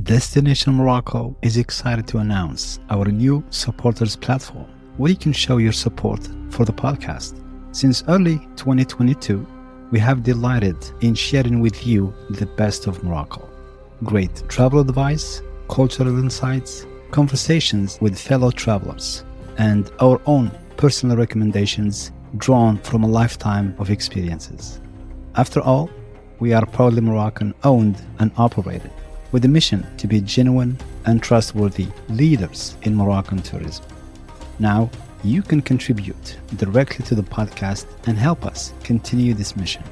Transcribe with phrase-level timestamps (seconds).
[0.00, 4.64] Destination Morocco is excited to announce our new supporters platform
[4.96, 7.38] where you can show your support for the podcast.
[7.72, 9.46] Since early 2022,
[9.90, 13.46] we have delighted in sharing with you the best of Morocco.
[14.02, 19.26] Great travel advice, cultural insights, conversations with fellow travelers,
[19.58, 24.80] and our own personal recommendations drawn from a lifetime of experiences.
[25.34, 25.90] After all,
[26.40, 28.90] we are proudly Moroccan owned and operated
[29.32, 33.84] with a mission to be genuine and trustworthy leaders in Moroccan tourism.
[34.58, 34.90] Now,
[35.24, 39.82] you can contribute directly to the podcast and help us continue this mission.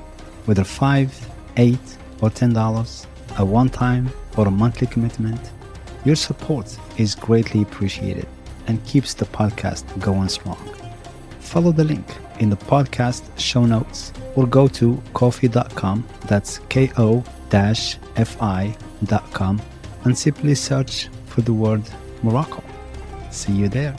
[0.44, 1.78] Whether 5, 8,
[2.20, 3.06] or $10,
[3.38, 5.40] a one time or a monthly commitment,
[6.04, 8.26] your support is greatly appreciated
[8.66, 10.58] and keeps the podcast going strong.
[11.40, 12.06] Follow the link
[12.38, 19.60] in the podcast show notes or go to ko-fi.com, that's K O F I.com,
[20.04, 21.82] and simply search for the word
[22.22, 22.62] Morocco.
[23.30, 23.96] See you there.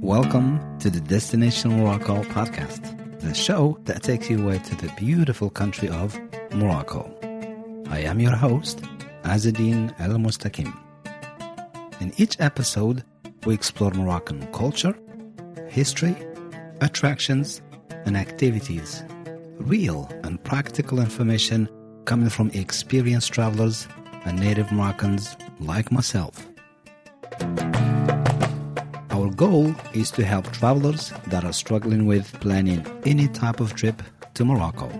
[0.00, 5.50] Welcome to the Destination Morocco podcast, the show that takes you away to the beautiful
[5.50, 6.18] country of
[6.52, 7.10] Morocco.
[7.88, 8.82] I am your host,
[9.22, 10.72] Azadine El Mustakim.
[12.00, 13.04] In each episode,
[13.46, 14.94] we explore Moroccan culture,
[15.68, 16.16] history,
[16.80, 17.62] attractions,
[18.04, 19.02] and activities.
[19.58, 21.68] Real and practical information
[22.04, 23.88] coming from experienced travelers
[24.24, 26.46] and native Moroccans like myself.
[29.10, 34.02] Our goal is to help travelers that are struggling with planning any type of trip
[34.34, 34.90] to Morocco.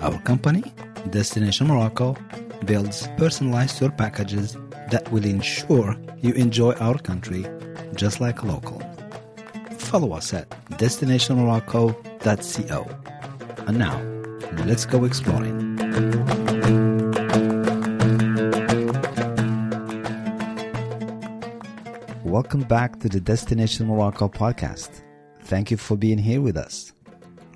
[0.00, 0.64] Our company,
[1.10, 2.16] Destination Morocco,
[2.64, 4.56] builds personalized tour packages
[4.90, 7.46] that will ensure you enjoy our country
[7.94, 8.80] just like a local.
[9.92, 10.48] Follow us at
[10.78, 12.88] destinationmorocco.co.
[13.66, 14.00] And now,
[14.64, 15.76] let's go exploring.
[22.24, 25.02] Welcome back to the Destination Morocco podcast.
[25.42, 26.94] Thank you for being here with us.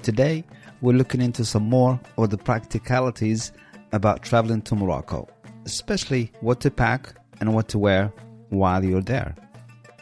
[0.03, 0.45] Today,
[0.83, 3.51] we're looking into some more of the practicalities
[3.93, 5.27] about traveling to Morocco,
[5.65, 8.13] especially what to pack and what to wear
[8.51, 9.35] while you're there.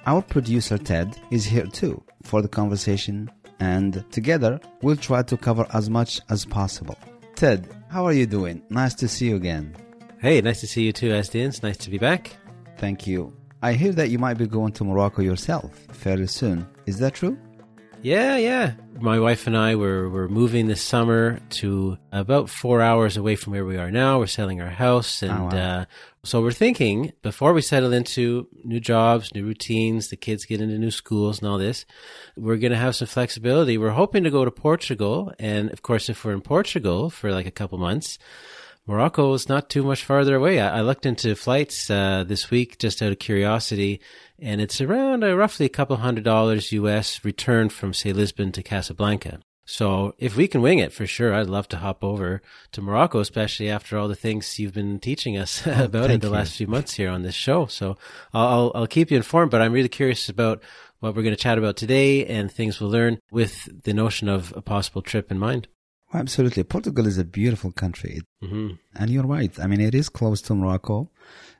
[0.06, 3.31] Our producer Ted is here too for the conversation,
[3.61, 6.99] and together we'll try to cover as much as possible.
[7.37, 8.62] Ted, how are you doing?
[8.71, 9.77] Nice to see you again.
[10.19, 11.49] Hey, nice to see you too, Asdin.
[11.49, 12.37] It's nice to be back.
[12.79, 13.33] Thank you.
[13.63, 16.67] I hear that you might be going to Morocco yourself fairly soon.
[16.87, 17.39] Is that true?
[18.04, 18.75] Yeah, yeah.
[19.00, 23.54] My wife and I were, were moving this summer to about four hours away from
[23.54, 24.19] where we are now.
[24.19, 25.22] We're selling our house.
[25.22, 25.56] And oh, wow.
[25.56, 25.84] uh,
[26.22, 30.76] so we're thinking before we settle into new jobs, new routines, the kids get into
[30.76, 31.87] new schools and all this,
[32.37, 33.78] we're going to have some flexibility.
[33.78, 35.32] We're hoping to go to Portugal.
[35.38, 38.19] And of course, if we're in Portugal for like a couple months,
[38.86, 40.60] Morocco is not too much farther away.
[40.60, 44.03] I, I looked into flights uh, this week just out of curiosity,
[44.44, 48.62] and it's around uh, roughly a couple hundred dollars US return from, say, Lisbon to
[48.62, 49.41] Casablanca.
[49.65, 53.21] So if we can wing it, for sure, I'd love to hop over to Morocco,
[53.21, 56.33] especially after all the things you've been teaching us oh, about it the you.
[56.34, 57.65] last few months here on this show.
[57.65, 57.97] So
[58.34, 60.62] I'll, I'll keep you informed, but I'm really curious about
[61.00, 64.53] what we're going to chat about today and things we'll learn with the notion of
[64.54, 65.69] a possible trip in mind.
[66.12, 66.65] Absolutely.
[66.65, 68.21] Portugal is a beautiful country.
[68.43, 68.75] Mm-hmm.
[68.94, 69.59] And you're right.
[69.59, 71.10] I mean, it is close to Morocco.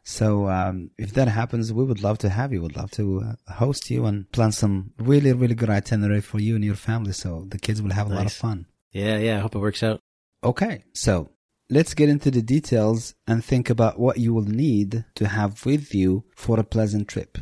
[0.05, 2.63] So um, if that happens, we would love to have you.
[2.63, 6.55] We'd love to uh, host you and plan some really, really good itinerary for you
[6.55, 7.13] and your family.
[7.13, 8.19] So the kids will have a nice.
[8.19, 8.67] lot of fun.
[8.93, 9.39] Yeah, yeah.
[9.39, 10.01] I hope it works out.
[10.43, 10.85] Okay.
[10.93, 11.31] So
[11.71, 15.95] let's get into the details and think about what you will need to have with
[15.95, 17.39] you for a pleasant trip.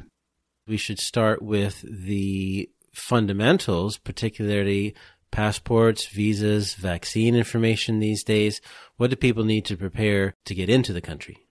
[0.67, 4.94] We should start with the fundamentals, particularly
[5.33, 8.61] passports, visas, vaccine information these days?
[8.97, 11.41] What do people need to prepare to get into the country?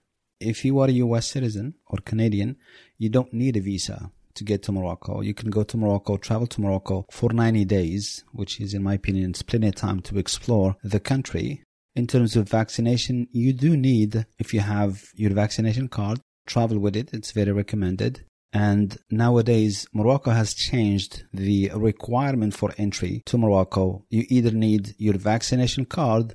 [0.42, 2.56] If you are a US citizen or Canadian,
[2.98, 5.20] you don't need a visa to get to Morocco.
[5.20, 8.94] You can go to Morocco, travel to Morocco for 90 days, which is, in my
[8.94, 11.62] opinion, plenty of time to explore the country.
[11.94, 16.96] In terms of vaccination, you do need, if you have your vaccination card, travel with
[16.96, 17.10] it.
[17.12, 18.24] It's very recommended.
[18.52, 24.04] And nowadays, Morocco has changed the requirement for entry to Morocco.
[24.10, 26.34] You either need your vaccination card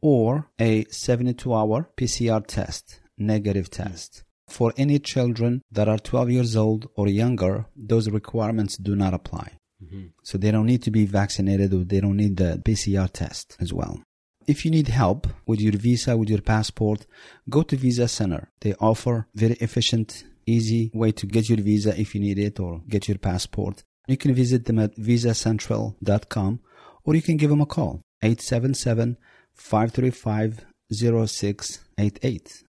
[0.00, 4.24] or a 72 hour PCR test, negative test.
[4.48, 9.52] For any children that are 12 years old or younger, those requirements do not apply.
[9.84, 10.06] Mm-hmm.
[10.22, 13.72] So they don't need to be vaccinated or they don't need the PCR test as
[13.72, 14.00] well.
[14.46, 17.06] If you need help with your visa, with your passport,
[17.50, 18.46] go to Visa Central.
[18.60, 22.80] They offer very efficient easy way to get your visa if you need it or
[22.88, 23.84] get your passport.
[24.06, 26.60] You can visit them at visacentral.com
[27.04, 29.18] or you can give them a call 877
[29.54, 32.64] 535 0688.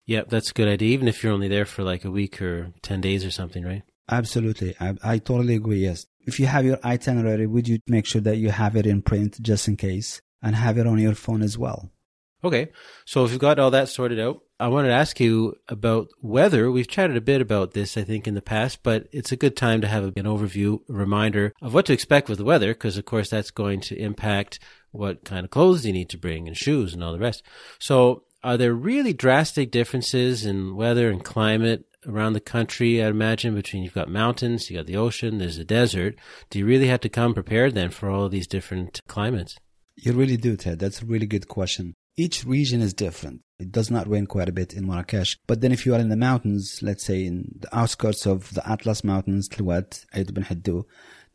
[0.06, 0.88] Yeah, that's a good idea.
[0.90, 3.82] Even if you're only there for like a week or 10 days or something, right?
[4.10, 4.74] Absolutely.
[4.80, 5.80] I, I totally agree.
[5.80, 6.06] Yes.
[6.20, 9.40] If you have your itinerary, would you make sure that you have it in print
[9.40, 11.90] just in case and have it on your phone as well?
[12.42, 12.68] Okay.
[13.04, 16.70] So if you've got all that sorted out, I wanted to ask you about weather.
[16.70, 19.56] We've chatted a bit about this, I think, in the past, but it's a good
[19.56, 22.96] time to have an overview, a reminder of what to expect with the weather, because
[22.96, 24.58] of course that's going to impact
[24.90, 27.42] what kind of clothes you need to bring and shoes and all the rest.
[27.78, 33.54] So are there really drastic differences in weather and climate around the country, I imagine,
[33.54, 36.16] between you've got mountains, you got the ocean, there's a desert.
[36.48, 39.56] Do you really have to come prepared then for all these different climates?
[39.96, 40.78] You really do, Ted.
[40.78, 41.94] That's a really good question.
[42.20, 43.40] Each region is different.
[43.58, 45.38] It does not rain quite a bit in Marrakesh.
[45.46, 48.68] But then if you are in the mountains, let's say in the outskirts of the
[48.68, 50.84] Atlas Mountains, Telouet, Aid bin Haddu,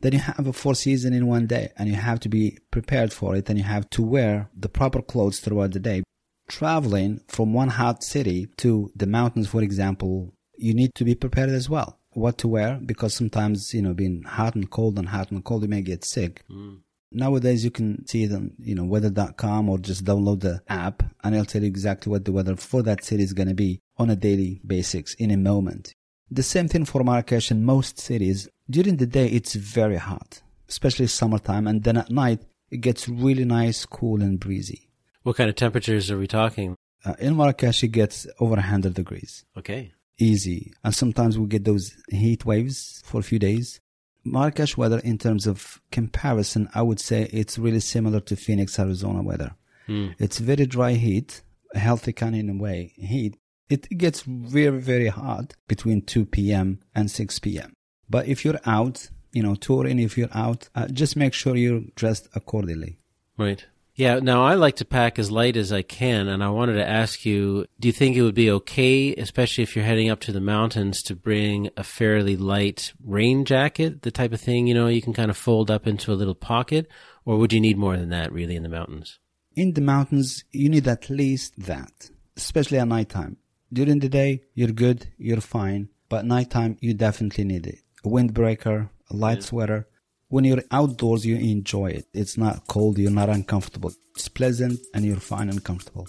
[0.02, 3.12] then you have a four season in one day and you have to be prepared
[3.12, 6.04] for it and you have to wear the proper clothes throughout the day.
[6.48, 11.50] Traveling from one hot city to the mountains, for example, you need to be prepared
[11.50, 11.98] as well.
[12.12, 15.64] What to wear because sometimes, you know, being hot and cold and hot and cold,
[15.64, 16.44] you may get sick.
[16.48, 16.82] Mm.
[17.16, 21.34] Nowadays, you can see it on, you know, weather.com or just download the app and
[21.34, 24.10] it'll tell you exactly what the weather for that city is going to be on
[24.10, 25.94] a daily basis in a moment.
[26.30, 28.50] The same thing for Marrakesh and most cities.
[28.70, 31.68] During the day, it's very hot, especially summertime.
[31.68, 34.90] And then at night, it gets really nice, cool and breezy.
[35.24, 36.76] What kind of temperatures are we talking?
[37.06, 39.46] Uh, in Marrakesh, it gets over 100 degrees.
[39.58, 39.94] Okay.
[40.18, 40.74] Easy.
[40.84, 43.80] And sometimes we get those heat waves for a few days.
[44.26, 49.22] Marrakesh weather, in terms of comparison, I would say it's really similar to Phoenix, Arizona
[49.22, 49.56] weather.
[49.88, 50.16] Mm.
[50.18, 51.42] It's very dry heat,
[51.74, 53.38] healthy kind of way heat.
[53.70, 56.80] It gets very, very hot between 2 p.m.
[56.94, 57.74] and 6 p.m.
[58.10, 61.82] But if you're out, you know, touring, if you're out, uh, just make sure you're
[61.96, 62.98] dressed accordingly.
[63.38, 63.66] Right.
[63.98, 66.88] Yeah, now I like to pack as light as I can, and I wanted to
[66.88, 70.34] ask you do you think it would be okay, especially if you're heading up to
[70.34, 74.88] the mountains, to bring a fairly light rain jacket, the type of thing, you know,
[74.88, 76.90] you can kind of fold up into a little pocket,
[77.24, 79.18] or would you need more than that really in the mountains?
[79.56, 83.38] In the mountains, you need at least that, especially at nighttime.
[83.72, 87.80] During the day, you're good, you're fine, but nighttime, you definitely need it.
[88.04, 89.44] A windbreaker, a light yeah.
[89.46, 89.88] sweater,
[90.30, 92.08] when you're outdoors, you enjoy it.
[92.14, 93.94] It's not cold, you're not uncomfortable.
[94.16, 96.08] It's pleasant and you're fine and comfortable.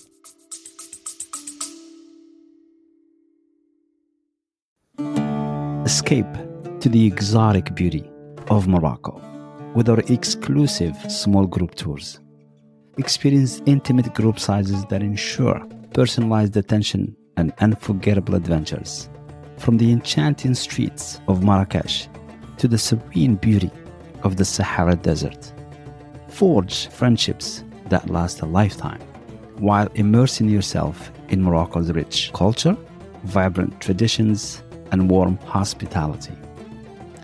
[5.84, 6.32] Escape
[6.80, 8.10] to the exotic beauty
[8.48, 9.20] of Morocco
[9.74, 12.18] with our exclusive small group tours.
[12.98, 15.60] Experience intimate group sizes that ensure
[15.92, 19.10] personalized attention and unforgettable adventures.
[19.58, 22.08] From the enchanting streets of Marrakesh
[22.56, 23.70] to the serene beauty
[24.26, 25.52] of the Sahara Desert.
[26.28, 29.00] Forge friendships that last a lifetime
[29.58, 32.76] while immersing yourself in Morocco's rich culture,
[33.22, 36.34] vibrant traditions, and warm hospitality.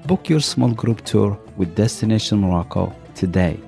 [0.06, 3.60] Book your small group tour with Destination Morocco today.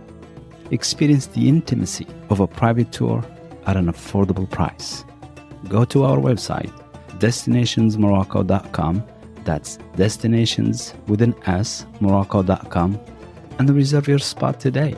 [0.70, 3.22] Experience the intimacy of a private tour
[3.66, 5.04] at an affordable price.
[5.68, 6.72] Go to our website,
[7.18, 9.04] destinationsmorocco.com.
[9.44, 12.98] That's destinations with an S, morocco.com,
[13.58, 14.96] and reserve your spot today.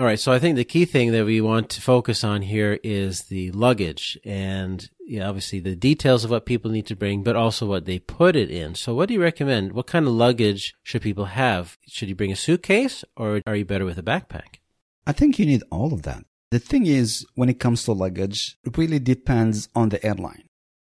[0.00, 0.20] All right.
[0.20, 3.50] So I think the key thing that we want to focus on here is the
[3.50, 7.84] luggage and yeah, obviously the details of what people need to bring, but also what
[7.84, 8.76] they put it in.
[8.76, 9.72] So what do you recommend?
[9.72, 11.78] What kind of luggage should people have?
[11.88, 14.60] Should you bring a suitcase or are you better with a backpack?
[15.04, 16.22] I think you need all of that.
[16.50, 20.47] The thing is, when it comes to luggage, it really depends on the airline.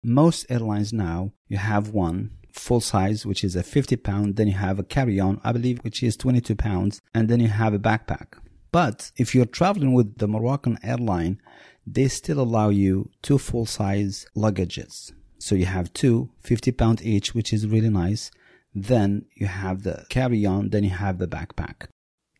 [0.03, 4.53] Most airlines now, you have one full size, which is a 50 pound, then you
[4.53, 7.79] have a carry on, I believe, which is 22 pounds, and then you have a
[7.79, 8.33] backpack.
[8.71, 11.41] But if you're traveling with the Moroccan airline,
[11.85, 15.11] they still allow you two full size luggages.
[15.39, 18.31] So you have two 50 pound each, which is really nice.
[18.73, 21.87] Then you have the carry on, then you have the backpack.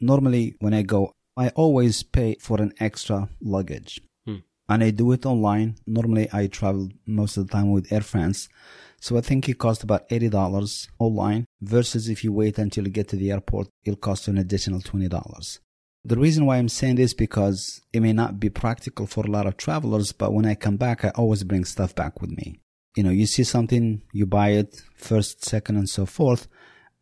[0.01, 4.01] Normally, when I go, I always pay for an extra luggage.
[4.69, 5.75] And I do it online.
[5.85, 8.47] Normally, I travel most of the time with Air France.
[8.99, 13.09] So I think it costs about $80 online versus if you wait until you get
[13.09, 15.59] to the airport, it'll cost you an additional $20.
[16.05, 19.47] The reason why I'm saying this because it may not be practical for a lot
[19.47, 22.59] of travelers, but when I come back, I always bring stuff back with me.
[22.95, 26.47] You know, you see something, you buy it first, second, and so forth,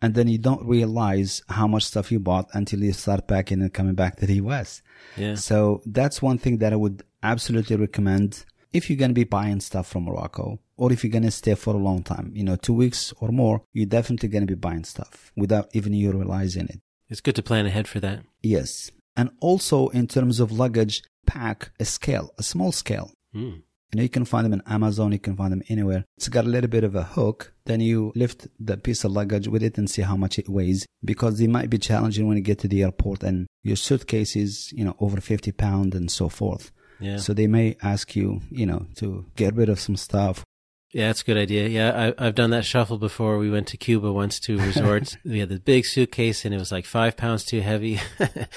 [0.01, 3.73] and then you don't realize how much stuff you bought until you start packing and
[3.73, 4.81] coming back to the US.
[5.15, 5.35] Yeah.
[5.35, 9.59] So that's one thing that I would absolutely recommend if you're going to be buying
[9.59, 12.55] stuff from Morocco or if you're going to stay for a long time, you know,
[12.55, 16.67] two weeks or more, you're definitely going to be buying stuff without even you realizing
[16.67, 16.79] it.
[17.09, 18.23] It's good to plan ahead for that.
[18.41, 18.89] Yes.
[19.15, 23.11] And also in terms of luggage, pack a scale, a small scale.
[23.35, 23.63] Mm.
[23.91, 26.05] You know, you can find them in Amazon, you can find them anywhere.
[26.17, 27.53] It's got a little bit of a hook.
[27.65, 30.85] Then you lift the piece of luggage with it and see how much it weighs
[31.03, 34.71] because it might be challenging when you get to the airport and your suitcase is,
[34.71, 36.71] you know, over 50 pounds and so forth.
[36.99, 37.17] Yeah.
[37.17, 40.45] So they may ask you, you know, to get rid of some stuff
[40.93, 41.67] yeah, that's a good idea.
[41.69, 43.37] Yeah, I, have done that shuffle before.
[43.37, 45.15] We went to Cuba once to resorts.
[45.25, 48.01] we had the big suitcase and it was like five pounds too heavy.
[48.19, 48.47] and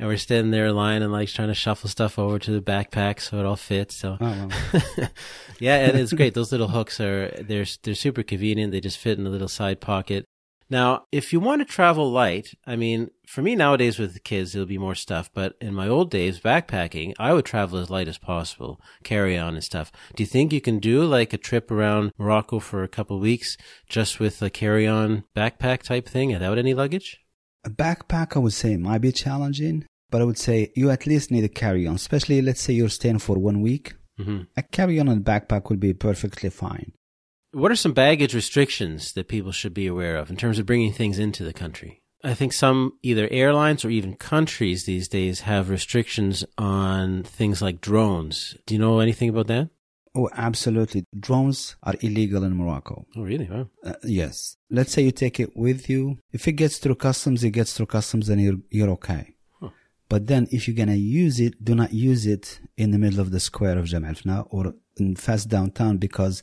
[0.00, 3.20] we're standing there in line and like trying to shuffle stuff over to the backpack
[3.20, 3.94] so it all fits.
[3.94, 4.48] So, oh,
[5.60, 6.32] yeah, and it's great.
[6.32, 8.72] Those little hooks are, they're, they're super convenient.
[8.72, 10.26] They just fit in a little side pocket.
[10.72, 14.54] Now, if you want to travel light, I mean, for me nowadays with the kids,
[14.54, 15.30] it'll be more stuff.
[15.34, 19.52] But in my old days, backpacking, I would travel as light as possible, carry on
[19.52, 19.92] and stuff.
[20.16, 23.22] Do you think you can do like a trip around Morocco for a couple of
[23.22, 27.20] weeks just with a carry on backpack type thing without any luggage?
[27.64, 31.30] A backpack, I would say, might be challenging, but I would say you at least
[31.30, 33.92] need a carry on, especially let's say you're staying for one week.
[34.18, 34.44] Mm-hmm.
[34.56, 36.92] A carry on and backpack would be perfectly fine.
[37.52, 40.92] What are some baggage restrictions that people should be aware of in terms of bringing
[40.92, 42.00] things into the country?
[42.24, 47.82] I think some either airlines or even countries these days have restrictions on things like
[47.82, 48.56] drones.
[48.64, 49.68] Do you know anything about that?
[50.14, 51.04] Oh, absolutely.
[51.18, 53.04] Drones are illegal in Morocco.
[53.16, 53.48] Oh, really?
[53.50, 53.68] Wow.
[53.84, 54.56] Uh, yes.
[54.70, 56.18] Let's say you take it with you.
[56.32, 59.34] If it gets through customs, it gets through customs and you're, you're okay.
[59.60, 59.70] Huh.
[60.08, 63.20] But then if you're going to use it, do not use it in the middle
[63.20, 66.42] of the square of Jemaa el-Fna or in Fas downtown because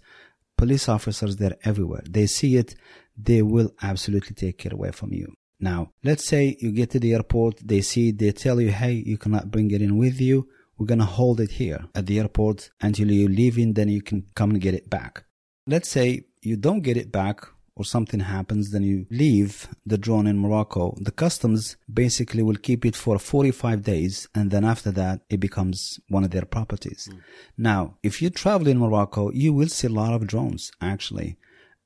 [0.60, 2.04] police officers, they're everywhere.
[2.18, 2.75] They see it,
[3.18, 5.28] they will absolutely take it away from you.
[5.60, 8.96] Now, let's say you get to the airport, they see it, they tell you, hey,
[9.12, 10.48] you cannot bring it in with you.
[10.78, 14.01] We're going to hold it here at the airport until you leave in, then you
[14.01, 15.24] can come and get it back.
[15.66, 16.08] Let's say
[16.42, 17.38] you don't get it back
[17.80, 22.86] or something happens, then you leave the drone in Morocco, the customs basically will keep
[22.86, 24.28] it for 45 days.
[24.36, 27.08] And then after that, it becomes one of their properties.
[27.10, 27.20] Mm.
[27.58, 31.38] Now, if you travel in Morocco, you will see a lot of drones actually.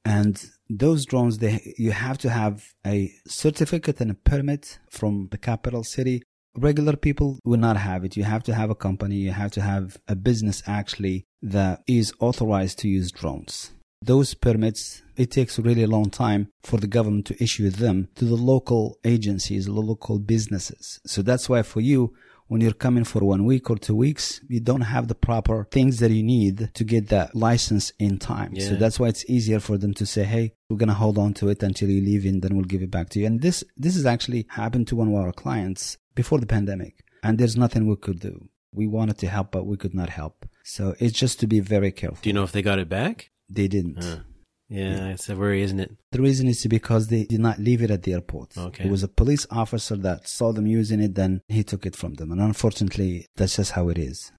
[0.03, 5.37] And those drones, they, you have to have a certificate and a permit from the
[5.37, 6.23] capital city.
[6.57, 8.17] Regular people will not have it.
[8.17, 9.15] You have to have a company.
[9.17, 13.71] You have to have a business actually that is authorized to use drones
[14.05, 18.25] those permits, it takes a really long time for the government to issue them to
[18.25, 20.99] the local agencies, the local businesses.
[21.05, 22.13] So that's why for you,
[22.47, 25.99] when you're coming for one week or two weeks, you don't have the proper things
[25.99, 28.51] that you need to get that license in time.
[28.53, 28.69] Yeah.
[28.69, 31.33] So that's why it's easier for them to say, Hey, we're going to hold on
[31.35, 33.25] to it until you leave and then we'll give it back to you.
[33.25, 37.37] And this, this has actually happened to one of our clients before the pandemic and
[37.37, 38.49] there's nothing we could do.
[38.71, 40.45] We wanted to help, but we could not help.
[40.63, 42.19] So it's just to be very careful.
[42.21, 43.31] Do you know if they got it back?
[43.49, 44.03] They didn't.
[44.03, 44.19] Uh,
[44.69, 45.91] Yeah, it's a worry, isn't it?
[46.11, 48.57] The reason is because they did not leave it at the airport.
[48.57, 48.85] Okay.
[48.85, 52.15] It was a police officer that saw them using it, then he took it from
[52.15, 52.31] them.
[52.31, 54.31] And unfortunately, that's just how it is.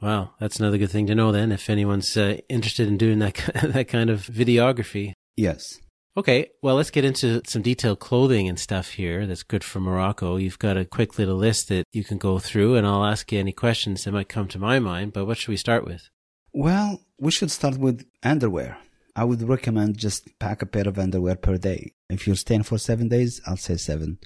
[0.00, 3.34] Wow, that's another good thing to know then if anyone's uh, interested in doing that
[3.74, 5.12] that kind of videography.
[5.36, 5.80] Yes.
[6.16, 10.36] Okay, well, let's get into some detailed clothing and stuff here that's good for Morocco.
[10.36, 13.38] You've got a quick little list that you can go through, and I'll ask you
[13.40, 15.14] any questions that might come to my mind.
[15.14, 16.08] But what should we start with?
[16.52, 18.76] Well, we should start with underwear.
[19.16, 21.92] I would recommend just pack a pair of underwear per day.
[22.10, 24.18] If you're staying for seven days, I'll say seven.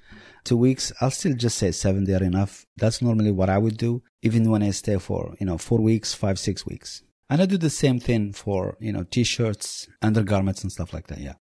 [0.45, 2.05] Two weeks, I'll still just say seven.
[2.05, 2.67] They're enough.
[2.77, 6.15] That's normally what I would do, even when I stay for, you know, four weeks,
[6.15, 7.03] five, six weeks.
[7.31, 11.19] And I do the same thing for, you know, t-shirts, undergarments and stuff like that.
[11.19, 11.35] Yeah.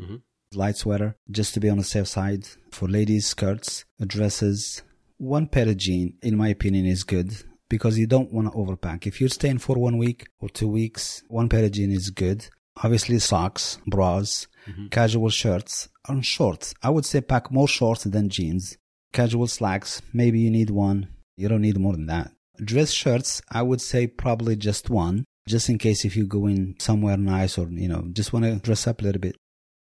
[0.00, 0.16] Mm-hmm.
[0.54, 2.46] Light sweater, just to be on the safe side.
[2.70, 4.82] For ladies, skirts, dresses.
[5.18, 9.06] One pair of jeans, in my opinion, is good because you don't want to overpack.
[9.06, 12.46] If you're staying for one week or two weeks, one pair of jeans is good.
[12.84, 14.88] Obviously, socks, bras, mm-hmm.
[14.88, 16.74] casual shirts, and shorts.
[16.82, 18.76] I would say pack more shorts than jeans.
[19.14, 21.08] Casual slacks, maybe you need one.
[21.38, 22.32] You don't need more than that.
[22.62, 26.74] Dress shirts, I would say probably just one, just in case if you go in
[26.78, 29.36] somewhere nice or, you know, just want to dress up a little bit.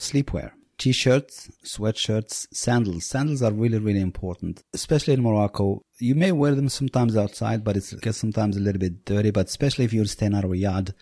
[0.01, 0.51] Sleepwear.
[0.79, 3.07] T-shirts, sweatshirts, sandals.
[3.07, 5.83] Sandals are really, really important, especially in Morocco.
[5.99, 9.33] You may wear them sometimes outside, but it gets sometimes a little bit dirty.
[9.33, 10.95] But especially if you're staying at a riad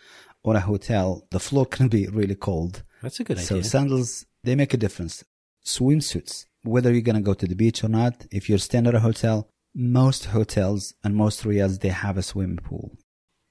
[0.43, 2.85] or a hotel, the floor can be really cold.
[3.03, 3.47] That's a good idea.
[3.47, 5.23] So sandals, they make a difference.
[5.65, 8.95] Swimsuits, whether you're going to go to the beach or not, if you're staying at
[8.95, 12.97] a hotel, most hotels and most riads, they have a swimming pool.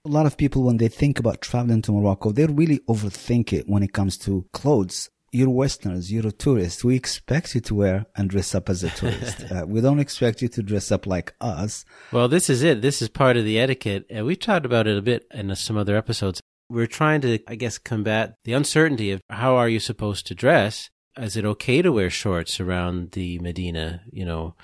[0.05, 3.67] A lot of people, when they think about traveling to Morocco, they really overthink it
[3.67, 6.83] when it comes to clothes you're Westerners, you're a tourist.
[6.83, 9.51] We expect you to wear and dress up as a tourist.
[9.51, 11.83] uh, we don't expect you to dress up like us.
[12.11, 12.81] Well, this is it.
[12.81, 14.05] This is part of the etiquette.
[14.09, 16.41] And we've talked about it a bit in some other episodes.
[16.69, 20.89] We're trying to, I guess, combat the uncertainty of how are you supposed to dress?
[21.17, 24.55] Is it okay to wear shorts around the Medina, you know,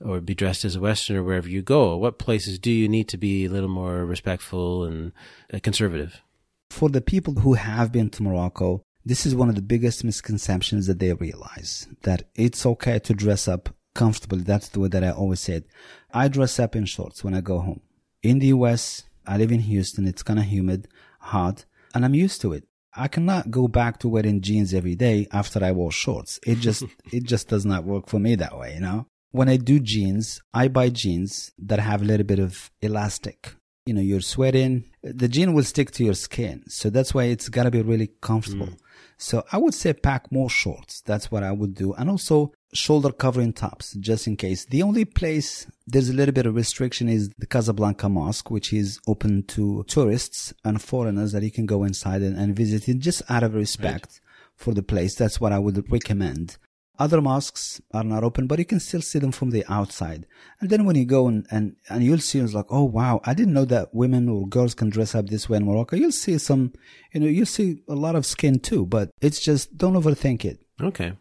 [0.00, 1.96] or be dressed as a Westerner wherever you go?
[1.96, 5.12] What places do you need to be a little more respectful and
[5.52, 6.22] uh, conservative?
[6.70, 10.86] For the people who have been to Morocco, this is one of the biggest misconceptions
[10.86, 14.42] that they realize that it's okay to dress up comfortably.
[14.42, 15.64] That's the way that I always said.
[16.12, 17.80] I dress up in shorts when I go home.
[18.22, 20.06] In the US, I live in Houston.
[20.06, 20.88] It's kind of humid,
[21.20, 22.64] hot, and I'm used to it.
[22.94, 26.38] I cannot go back to wearing jeans every day after I wore shorts.
[26.46, 29.06] It just, it just does not work for me that way, you know?
[29.30, 33.54] When I do jeans, I buy jeans that have a little bit of elastic
[33.86, 37.48] you know you're sweating the jean will stick to your skin so that's why it's
[37.48, 38.78] got to be really comfortable mm.
[39.18, 41.00] So I would say pack more shorts.
[41.00, 41.92] That's what I would do.
[41.92, 44.64] And also shoulder covering tops, just in case.
[44.64, 49.00] The only place there's a little bit of restriction is the Casablanca Mosque, which is
[49.08, 53.22] open to tourists and foreigners that you can go inside and, and visit it just
[53.28, 54.20] out of respect right.
[54.54, 55.16] for the place.
[55.16, 56.56] That's what I would recommend.
[56.98, 60.26] Other mosques are not open, but you can still see them from the outside.
[60.60, 63.34] And then when you go and, and, and you'll see, it's like, oh wow, I
[63.34, 65.94] didn't know that women or girls can dress up this way in Morocco.
[65.96, 66.72] You'll see some,
[67.12, 70.58] you know, you'll see a lot of skin too, but it's just, don't overthink it.
[70.80, 71.12] Okay.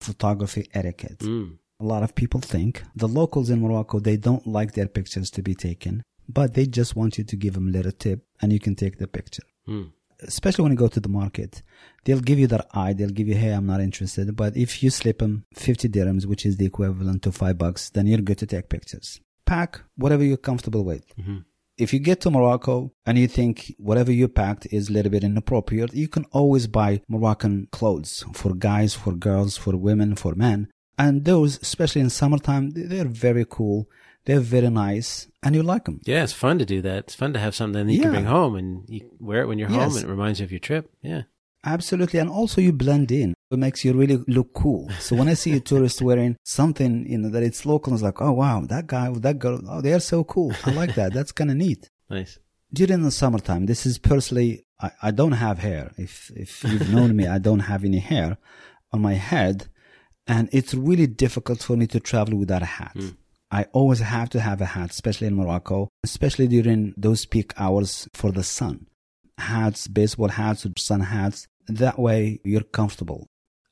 [0.00, 1.20] Photography etiquette.
[1.20, 1.58] Mm.
[1.78, 5.42] A lot of people think the locals in Morocco, they don't like their pictures to
[5.42, 8.58] be taken, but they just want you to give them a little tip and you
[8.58, 9.44] can take the picture.
[9.68, 11.62] Mm especially when you go to the market,
[12.04, 12.92] they'll give you that eye.
[12.92, 14.34] They'll give you, hey, I'm not interested.
[14.36, 18.06] But if you slip them 50 dirhams, which is the equivalent to five bucks, then
[18.06, 19.20] you're good to take pictures.
[19.46, 21.16] Pack whatever you're comfortable with.
[21.16, 21.38] Mm-hmm.
[21.76, 25.24] If you get to Morocco and you think whatever you packed is a little bit
[25.24, 30.68] inappropriate, you can always buy Moroccan clothes for guys, for girls, for women, for men.
[30.98, 33.88] And those, especially in summertime, they're very cool
[34.24, 36.00] they're very nice and you like them.
[36.04, 36.98] Yeah, it's fun to do that.
[37.04, 38.04] It's fun to have something that you yeah.
[38.04, 39.80] can bring home and you wear it when you're yes.
[39.80, 40.90] home and it reminds you of your trip.
[41.02, 41.22] Yeah.
[41.64, 42.20] Absolutely.
[42.20, 43.34] And also you blend in.
[43.50, 44.90] It makes you really look cool.
[44.98, 48.20] So when I see a tourist wearing something, you know, that it's local, it's like,
[48.22, 50.52] oh wow, that guy, that girl, oh, they are so cool.
[50.64, 51.12] I like that.
[51.12, 51.88] That's kind of neat.
[52.10, 52.40] Nice.
[52.72, 55.92] During the summertime, this is personally, I, I don't have hair.
[55.96, 58.36] If, if you've known me, I don't have any hair
[58.92, 59.68] on my head.
[60.26, 62.94] And it's really difficult for me to travel without a hat.
[62.96, 63.16] Mm.
[63.50, 68.08] I always have to have a hat, especially in Morocco, especially during those peak hours
[68.14, 68.86] for the sun.
[69.38, 71.48] Hats, baseball hats, or sun hats.
[71.66, 73.26] That way you're comfortable.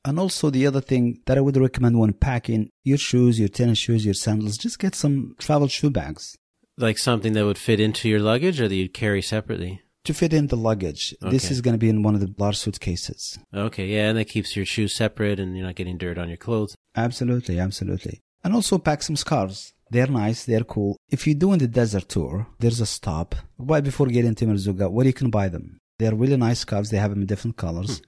[0.05, 3.77] And also the other thing that I would recommend when packing your shoes, your tennis
[3.77, 6.37] shoes, your sandals, just get some travel shoe bags.
[6.77, 9.81] Like something that would fit into your luggage or that you'd carry separately?
[10.05, 11.13] To fit in the luggage.
[11.21, 11.29] Okay.
[11.29, 13.37] This is going to be in one of the large suitcases.
[13.53, 16.37] Okay, yeah, and that keeps your shoes separate and you're not getting dirt on your
[16.37, 16.75] clothes.
[16.95, 18.21] Absolutely, absolutely.
[18.43, 19.73] And also pack some scarves.
[19.91, 20.97] They're nice, they're cool.
[21.09, 25.05] If you're doing the desert tour, there's a stop right before getting to Merzouga where
[25.05, 25.79] you can buy them.
[25.97, 26.89] They're really nice scarves.
[26.91, 27.97] They have them in different colors.
[27.97, 28.03] Hmm.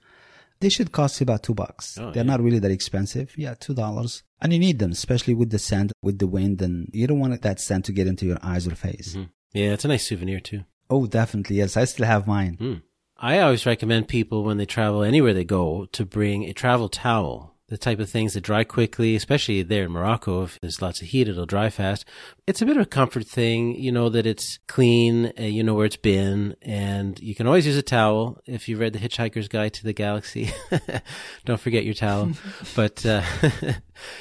[0.60, 1.98] They should cost you about two bucks.
[1.98, 2.30] Oh, They're yeah.
[2.32, 3.34] not really that expensive.
[3.36, 4.22] Yeah, two dollars.
[4.40, 7.42] And you need them, especially with the sand, with the wind, and you don't want
[7.42, 9.16] that sand to get into your eyes or face.
[9.16, 9.28] Mhm.
[9.52, 10.62] Yeah, it's a nice souvenir too.
[10.88, 11.56] Oh, definitely.
[11.56, 12.54] Yes, I still have mine.
[12.60, 12.74] Hmm.
[13.18, 17.51] I always recommend people when they travel anywhere they go to bring a travel towel.
[17.72, 21.08] The type of things that dry quickly, especially there in Morocco, if there's lots of
[21.08, 22.04] heat, it'll dry fast.
[22.46, 25.72] It's a bit of a comfort thing, you know, that it's clean, uh, you know
[25.72, 28.38] where it's been, and you can always use a towel.
[28.44, 30.50] If you read The Hitchhiker's Guide to the Galaxy,
[31.46, 32.32] don't forget your towel.
[32.76, 33.22] but uh,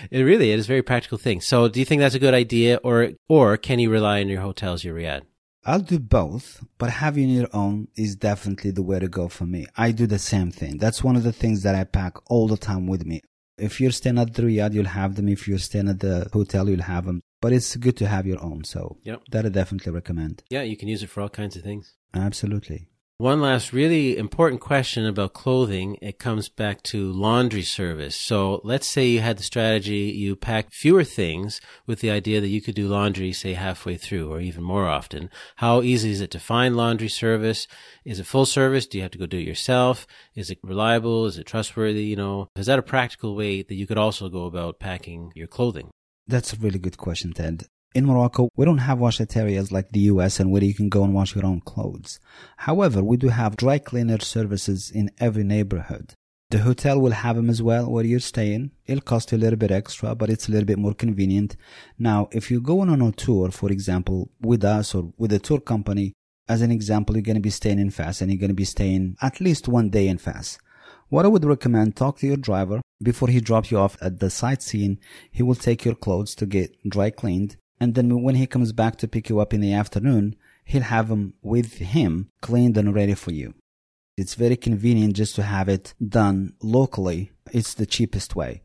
[0.09, 1.41] it really it is a very practical thing.
[1.41, 4.39] So do you think that's a good idea, or, or can you rely on your
[4.39, 5.23] hotels, your riad?
[5.65, 9.67] I'll do both, but having your own is definitely the way to go for me.
[9.75, 10.77] I do the same thing.
[10.77, 13.21] That's one of the things that I pack all the time with me.
[13.61, 15.27] If you're staying at the riad, you'll have them.
[15.29, 17.21] If you're staying at the hotel, you'll have them.
[17.41, 18.63] But it's good to have your own.
[18.63, 19.21] So Yep.
[19.31, 20.43] that I definitely recommend.
[20.49, 21.93] Yeah, you can use it for all kinds of things.
[22.13, 22.87] Absolutely.
[23.21, 25.95] One last really important question about clothing.
[26.01, 28.15] It comes back to laundry service.
[28.15, 32.47] So let's say you had the strategy, you pack fewer things with the idea that
[32.47, 35.29] you could do laundry, say halfway through or even more often.
[35.57, 37.67] How easy is it to find laundry service?
[38.03, 38.87] Is it full service?
[38.87, 40.07] Do you have to go do it yourself?
[40.33, 41.27] Is it reliable?
[41.27, 42.05] Is it trustworthy?
[42.05, 45.45] You know, is that a practical way that you could also go about packing your
[45.45, 45.91] clothing?
[46.25, 47.67] That's a really good question, Ted.
[47.93, 51.13] In Morocco, we don't have washaterias like the US and where you can go and
[51.13, 52.21] wash your own clothes.
[52.55, 56.13] However, we do have dry cleaner services in every neighborhood.
[56.51, 58.71] The hotel will have them as well where you're staying.
[58.85, 61.57] It'll cost you a little bit extra, but it's a little bit more convenient.
[61.99, 65.59] Now, if you're going on a tour, for example, with us or with a tour
[65.59, 66.13] company,
[66.47, 68.63] as an example, you're going to be staying in Fas and you're going to be
[68.63, 70.57] staying at least one day in Fas.
[71.09, 74.29] What I would recommend, talk to your driver before he drops you off at the
[74.29, 74.97] sightseeing.
[75.29, 77.57] He will take your clothes to get dry cleaned.
[77.81, 81.07] And then when he comes back to pick you up in the afternoon, he'll have
[81.09, 83.55] them with him cleaned and ready for you.
[84.15, 87.31] It's very convenient just to have it done locally.
[87.51, 88.61] It's the cheapest way.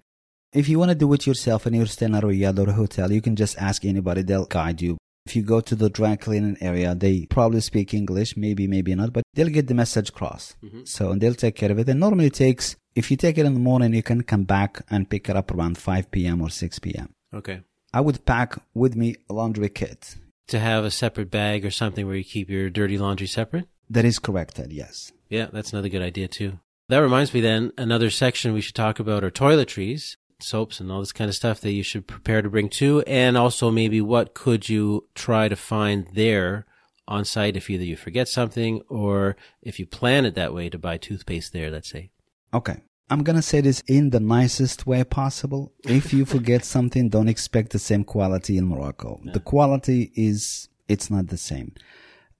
[0.53, 3.11] If you want to do it yourself and you're staying at a or a hotel,
[3.11, 4.21] you can just ask anybody.
[4.21, 4.99] They'll guide you.
[5.25, 9.15] If you go to the dry cleaning area, they probably speak English, maybe, maybe not,
[9.15, 10.57] but they'll get the message across.
[10.63, 10.85] Mm-hmm.
[10.85, 11.89] So, and they'll take care of it.
[11.89, 14.83] And normally it takes, if you take it in the morning, you can come back
[14.91, 16.43] and pick it up around 5 p.m.
[16.43, 17.15] or 6 p.m.
[17.35, 17.63] Okay.
[17.93, 20.17] I would pack with me a laundry kit.
[20.49, 23.67] To have a separate bag or something where you keep your dirty laundry separate?
[23.91, 25.13] That is correct, Ted, yes.
[25.29, 26.61] Yeah, that's another good idea too.
[26.89, 31.01] That reminds me then, another section we should talk about are toiletries, soaps and all
[31.01, 33.03] this kind of stuff that you should prepare to bring too.
[33.07, 36.67] And also maybe what could you try to find there
[37.09, 40.79] on site if either you forget something or if you plan it that way to
[40.79, 42.11] buy toothpaste there, let's say.
[42.53, 42.83] Okay.
[43.09, 45.73] I'm gonna say this in the nicest way possible.
[45.85, 49.21] If you forget something, don't expect the same quality in Morocco.
[49.25, 51.73] The quality is, it's not the same.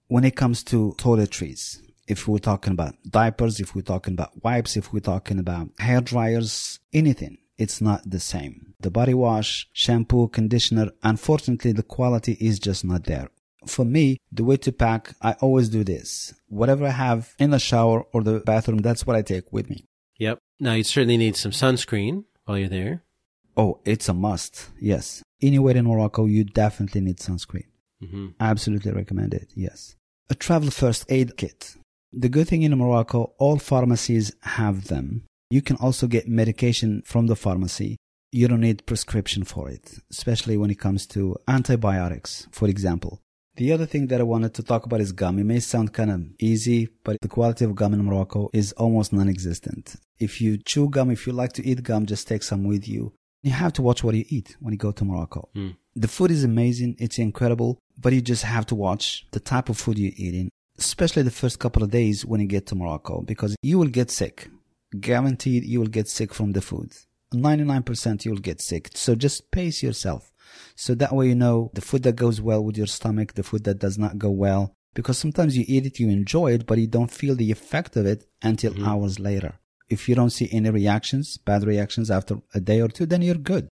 [0.07, 4.75] When it comes to toiletries, if we're talking about diapers, if we're talking about wipes,
[4.75, 8.73] if we're talking about hair dryers, anything, it's not the same.
[8.81, 13.29] The body wash, shampoo, conditioner, unfortunately, the quality is just not there.
[13.65, 16.33] For me, the way to pack, I always do this.
[16.47, 19.85] Whatever I have in the shower or the bathroom, that's what I take with me.
[20.19, 20.39] Yep.
[20.59, 23.03] Now you certainly need some sunscreen while you're there.
[23.55, 24.69] Oh, it's a must.
[24.79, 25.23] Yes.
[25.41, 27.65] Anywhere in Morocco, you definitely need sunscreen.
[27.99, 29.51] hmm Absolutely recommend it.
[29.55, 29.95] Yes.
[30.29, 31.75] A travel first aid kit.
[32.13, 35.23] The good thing in Morocco, all pharmacies have them.
[35.49, 37.97] You can also get medication from the pharmacy.
[38.31, 43.21] You don't need prescription for it, especially when it comes to antibiotics, for example.
[43.57, 45.39] The other thing that I wanted to talk about is gum.
[45.39, 49.11] It may sound kind of easy, but the quality of gum in Morocco is almost
[49.11, 49.95] non-existent.
[50.19, 53.13] If you chew gum, if you like to eat gum, just take some with you.
[53.41, 55.49] You have to watch what you eat when you go to Morocco.
[55.55, 55.75] Mm.
[55.95, 59.77] The food is amazing, it's incredible, but you just have to watch the type of
[59.79, 63.55] food you're eating, especially the first couple of days when you get to Morocco, because
[63.63, 64.49] you will get sick.
[64.99, 66.91] Guaranteed you will get sick from the food.
[67.33, 68.91] 99% you'll get sick.
[68.93, 70.31] So just pace yourself.
[70.75, 73.63] So that way you know the food that goes well with your stomach, the food
[73.65, 74.73] that does not go well.
[74.93, 78.05] Because sometimes you eat it, you enjoy it, but you don't feel the effect of
[78.05, 78.87] it until Mhm.
[78.87, 79.59] hours later.
[79.89, 83.35] If you don't see any reactions, bad reactions after a day or two, then you're
[83.35, 83.69] good.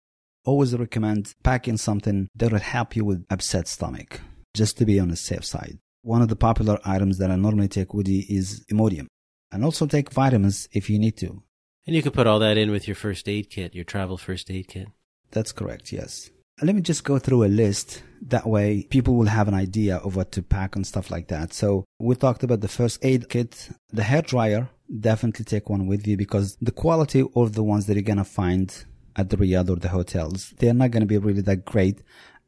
[0.45, 4.21] Always recommend packing something that will help you with upset stomach,
[4.55, 5.79] just to be on the safe side.
[6.03, 9.07] One of the popular items that I normally take with you is Imodium.
[9.53, 11.43] And also take vitamins if you need to.
[11.87, 14.51] And you can put all that in with your first aid kit, your travel first
[14.51, 14.89] aid kit.
[15.33, 16.31] That's correct, yes.
[16.63, 18.03] Let me just go through a list.
[18.21, 21.55] That way people will have an idea of what to pack and stuff like that.
[21.55, 24.69] So we talked about the first aid kit, the hair dryer.
[25.01, 28.25] Definitely take one with you because the quality of the ones that you're going to
[28.25, 28.85] find
[29.17, 32.03] at the riad or the hotels, they're not going to be really that great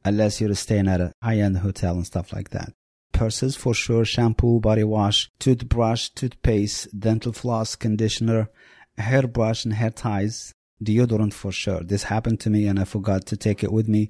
[0.05, 2.73] unless you're staying at a high end hotel and stuff like that.
[3.13, 8.51] Purses for sure, shampoo, body wash, toothbrush, toothpaste, dental floss, conditioner,
[8.99, 11.81] hairbrush and hair ties, deodorant for sure.
[11.81, 14.09] This happened to me and I forgot to take it with me.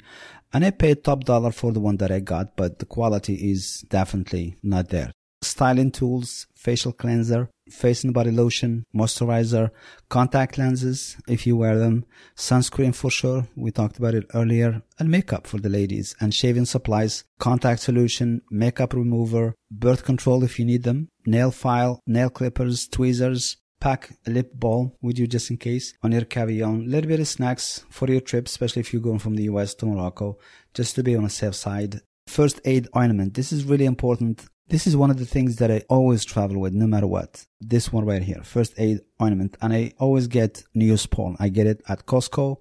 [0.53, 3.85] And I paid top dollar for the one that I got, but the quality is
[3.89, 5.13] definitely not there.
[5.43, 9.71] Styling tools, facial cleanser, face and body lotion, moisturizer,
[10.09, 12.05] contact lenses if you wear them,
[12.37, 13.49] sunscreen for sure.
[13.57, 18.43] We talked about it earlier, and makeup for the ladies, and shaving supplies, contact solution,
[18.51, 24.31] makeup remover, birth control if you need them, nail file, nail clippers, tweezers, pack a
[24.31, 26.89] lip balm with you just in case on your carry-on.
[26.89, 29.87] Little bit of snacks for your trip, especially if you're going from the US to
[29.87, 30.39] Morocco,
[30.73, 32.01] just to be on a safe side.
[32.29, 33.35] First aid ointment.
[33.35, 34.45] This is really important.
[34.69, 37.45] This is one of the things that I always travel with, no matter what.
[37.61, 41.35] This one right here, first aid ointment, and I always get Neosporin.
[41.41, 42.59] I get it at Costco.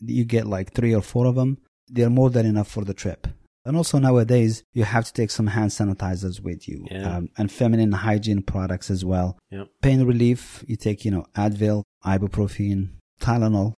[0.00, 1.58] You get like three or four of them.
[1.86, 3.28] They're more than enough for the trip.
[3.64, 7.16] And also nowadays, you have to take some hand sanitizers with you Yeah.
[7.16, 9.38] um, and feminine hygiene products as well.
[9.50, 9.68] Yep.
[9.82, 13.74] Pain relief, you take, you know, Advil, ibuprofen, Tylenol,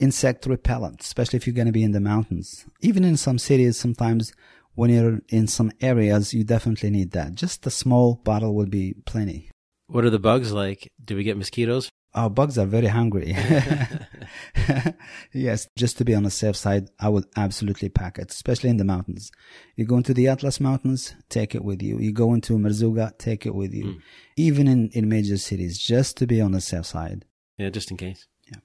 [0.00, 2.66] insect repellent, especially if you're going to be in the mountains.
[2.80, 4.32] Even in some cities, sometimes
[4.74, 7.34] when you're in some areas, you definitely need that.
[7.34, 9.50] Just a small bottle will be plenty.
[9.86, 10.88] What are the bugs like?
[11.04, 11.88] Do we get mosquitoes?
[12.12, 13.36] Our bugs are very hungry.
[15.32, 18.78] yes, just to be on the safe side, I would absolutely pack it, especially in
[18.78, 19.30] the mountains.
[19.76, 21.98] You go into the Atlas Mountains, take it with you.
[21.98, 23.84] You go into Merzouga, take it with you.
[23.84, 24.02] Mm.
[24.36, 27.26] Even in, in major cities, just to be on the safe side.
[27.58, 28.26] Yeah, just in case.
[28.50, 28.58] Yeah.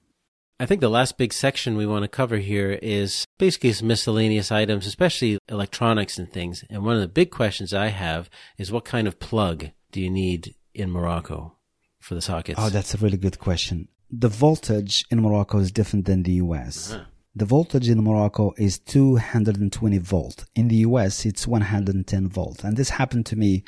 [0.58, 4.50] I think the last big section we want to cover here is basically some miscellaneous
[4.50, 6.64] items, especially electronics and things.
[6.68, 8.28] And one of the big questions I have
[8.58, 11.55] is what kind of plug do you need in Morocco
[12.06, 12.58] for the sockets?
[12.62, 13.88] Oh, that's a really good question.
[14.10, 16.92] The voltage in Morocco is different than the US.
[16.92, 17.04] Uh-huh.
[17.34, 20.46] The voltage in Morocco is 220 volt.
[20.54, 22.64] In the US, it's 110 volt.
[22.64, 23.64] And this happened to me.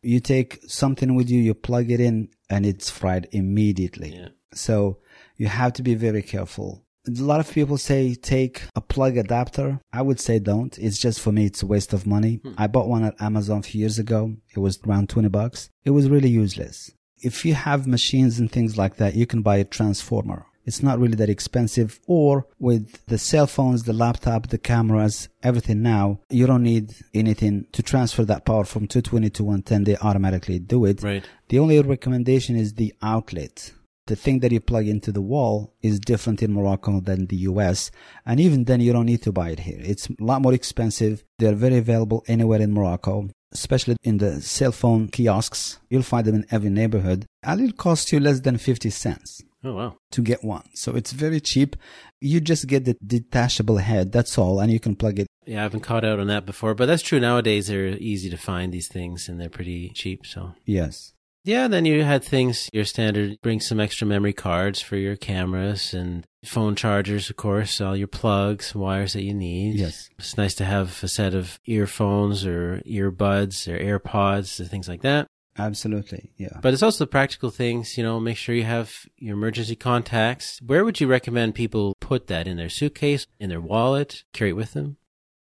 [0.00, 4.16] You take something with you, you plug it in, and it's fried immediately.
[4.16, 4.28] Yeah.
[4.54, 4.98] So
[5.36, 6.84] you have to be very careful.
[7.06, 9.80] A lot of people say take a plug adapter.
[9.92, 10.76] I would say don't.
[10.78, 12.40] It's just for me, it's a waste of money.
[12.56, 14.34] I bought one at Amazon a few years ago.
[14.56, 15.68] It was around 20 bucks.
[15.84, 16.90] It was really useless.
[17.22, 20.46] If you have machines and things like that, you can buy a transformer.
[20.64, 22.00] It's not really that expensive.
[22.06, 27.66] Or with the cell phones, the laptop, the cameras, everything now, you don't need anything
[27.72, 29.84] to transfer that power from 220 to 110.
[29.84, 31.02] They automatically do it.
[31.02, 31.24] Right.
[31.48, 33.72] The only recommendation is the outlet.
[34.06, 37.90] The thing that you plug into the wall is different in Morocco than the US.
[38.26, 39.80] And even then, you don't need to buy it here.
[39.80, 41.24] It's a lot more expensive.
[41.38, 45.78] They're very available anywhere in Morocco, especially in the cell phone kiosks.
[45.90, 47.26] You'll find them in every neighborhood.
[47.42, 49.96] And it'll cost you less than 50 cents Oh, wow.
[50.12, 50.64] to get one.
[50.74, 51.76] So it's very cheap.
[52.20, 54.12] You just get the detachable head.
[54.12, 54.60] That's all.
[54.60, 55.26] And you can plug it.
[55.46, 57.18] Yeah, I've been caught out on that before, but that's true.
[57.18, 60.24] Nowadays, they're easy to find these things and they're pretty cheap.
[60.26, 61.11] So, Yes.
[61.44, 65.92] Yeah, then you had things, your standard, bring some extra memory cards for your cameras
[65.92, 69.74] and phone chargers, of course, all your plugs, wires that you need.
[69.74, 70.08] Yes.
[70.18, 75.02] It's nice to have a set of earphones or earbuds or AirPods or things like
[75.02, 75.26] that.
[75.58, 76.30] Absolutely.
[76.38, 76.58] Yeah.
[76.62, 80.58] But it's also the practical things, you know, make sure you have your emergency contacts.
[80.64, 82.46] Where would you recommend people put that?
[82.48, 84.96] In their suitcase, in their wallet, carry it with them?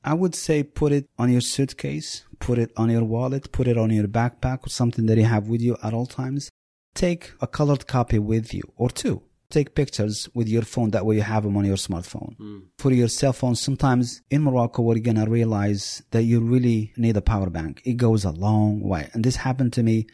[0.03, 3.77] I would say put it on your suitcase, put it on your wallet, put it
[3.77, 6.49] on your backpack or something that you have with you at all times.
[6.95, 9.21] Take a colored copy with you or two.
[9.49, 10.91] Take pictures with your phone.
[10.91, 12.35] That way you have them on your smartphone.
[12.79, 17.15] For your cell phone, sometimes in Morocco, we're going to realize that you really need
[17.15, 17.81] a power bank.
[17.85, 19.09] It goes a long way.
[19.13, 20.07] And this happened to me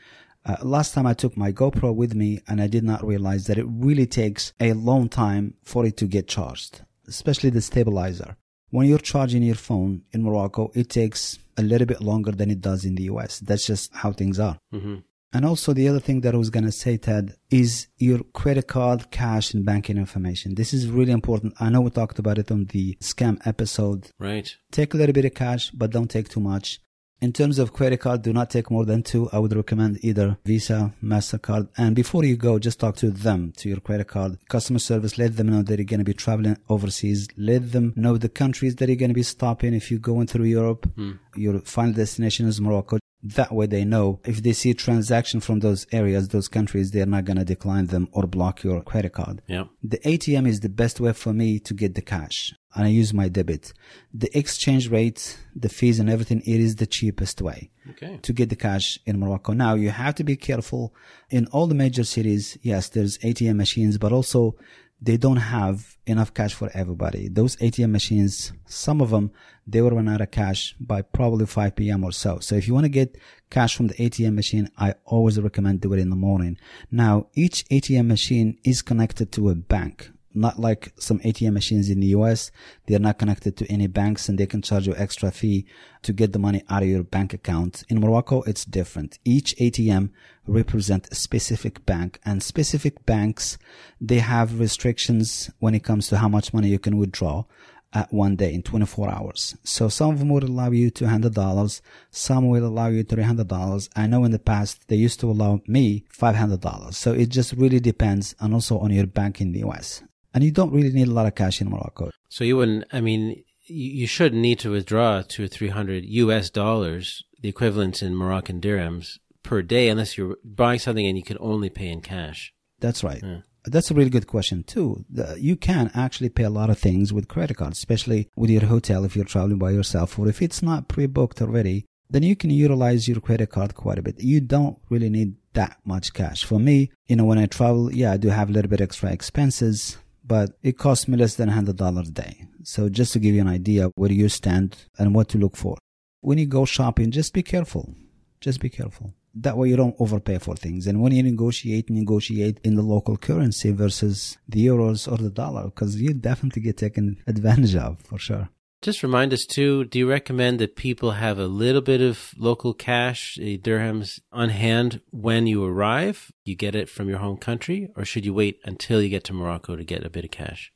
[0.46, 3.58] uh, last time I took my GoPro with me and I did not realize that
[3.58, 8.36] it really takes a long time for it to get charged, especially the stabilizer.
[8.74, 12.60] When you're charging your phone in Morocco, it takes a little bit longer than it
[12.60, 13.38] does in the US.
[13.38, 14.58] That's just how things are.
[14.74, 14.96] Mm-hmm.
[15.32, 18.68] And also the other thing that I was going to say, Ted, is your credit
[18.68, 20.56] card, cash, and banking information.
[20.56, 21.54] This is really important.
[21.60, 24.10] I know we talked about it on the scam episode.
[24.18, 24.56] Right.
[24.72, 26.80] Take a little bit of cash, but don't take too much.
[27.24, 29.30] In terms of credit card, do not take more than two.
[29.32, 31.70] I would recommend either Visa, MasterCard.
[31.78, 35.18] And before you go, just talk to them, to your credit card customer service.
[35.18, 37.30] Let them know that you're going to be traveling overseas.
[37.38, 40.48] Let them know the countries that you're going to be stopping if you're going through
[40.48, 40.86] Europe.
[40.98, 41.12] Hmm.
[41.38, 43.00] Your final destination is Morocco.
[43.24, 47.06] That way they know if they see a transaction from those areas, those countries, they're
[47.06, 49.42] not going to decline them or block your credit card.
[49.48, 49.64] Yeah.
[49.82, 53.14] The ATM is the best way for me to get the cash and I use
[53.14, 53.74] my debit.
[54.14, 58.20] The exchange rate, the fees and everything, it is the cheapest way Okay.
[58.22, 59.54] to get the cash in Morocco.
[59.54, 60.94] Now you have to be careful
[61.30, 62.58] in all the major cities.
[62.62, 64.56] Yes, there's ATM machines, but also
[65.02, 67.28] they don't have enough cash for everybody.
[67.28, 69.32] Those ATM machines, some of them,
[69.68, 72.06] they will run out of cash by probably 5 p.m.
[72.06, 72.40] or so.
[72.40, 73.18] So if you want to get
[73.50, 76.58] cash from the ATM machine, I always recommend do it in the morning.
[76.90, 82.00] Now, each ATM machine is connected to a bank not like some ATM machines in
[82.00, 82.52] the US.
[82.86, 85.65] They're not connected to any banks and they can charge you extra fee
[86.04, 87.84] to get the money out of your bank account.
[87.89, 89.19] In Morocco, it's different.
[89.24, 90.12] Each ATM
[90.46, 93.58] represent a specific bank and specific banks,
[94.02, 97.46] they have restrictions when it comes to how much money you can withdraw
[97.93, 99.56] at one day in 24 hours.
[99.63, 101.82] So some of them would allow you $200.
[102.10, 103.89] Some will allow you $300.
[103.96, 106.93] I know in the past they used to allow me $500.
[106.93, 110.02] So it just really depends and also on your bank in the US
[110.34, 112.12] and you don't really need a lot of cash in Morocco.
[112.30, 112.86] So you wouldn't.
[112.91, 116.50] I mean, you shouldn't need to withdraw two or three hundred U.S.
[116.50, 121.38] dollars, the equivalent in Moroccan dirhams per day, unless you're buying something and you can
[121.39, 122.54] only pay in cash.
[122.80, 123.22] That's right.
[123.24, 123.41] Yeah.
[123.65, 125.06] That's a really good question too.
[125.38, 129.06] You can actually pay a lot of things with credit cards, especially with your hotel
[129.06, 131.86] if you're traveling by yourself, or if it's not pre-booked already.
[132.10, 134.19] Then you can utilize your credit card quite a bit.
[134.19, 136.43] You don't really need that much cash.
[136.43, 139.12] For me, you know, when I travel, yeah, I do have a little bit extra
[139.12, 142.48] expenses, but it costs me less than $100 a day.
[142.64, 145.78] So just to give you an idea where you stand and what to look for.
[146.22, 147.94] When you go shopping, just be careful.
[148.40, 149.14] Just be careful.
[149.36, 150.86] That way you don't overpay for things.
[150.86, 155.66] And when you negotiate, negotiate in the local currency versus the euros or the dollar,
[155.66, 158.50] because you definitely get taken advantage of for sure.
[158.84, 162.74] Just remind us too, do you recommend that people have a little bit of local
[162.74, 166.34] cash, dirhams on hand when you arrive?
[166.43, 169.34] You get it from your home country, or should you wait until you get to
[169.34, 170.74] Morocco to get a bit of cash?